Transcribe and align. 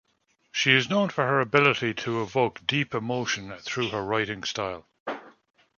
She 0.51 0.71
is 0.73 0.89
known 0.89 1.09
for 1.09 1.27
her 1.27 1.39
ability 1.39 1.93
to 1.93 2.23
evoke 2.23 2.65
deep 2.65 2.95
emotion 2.95 3.55
through 3.59 3.89
her 3.89 4.03
writing 4.03 4.43
style. 4.43 4.87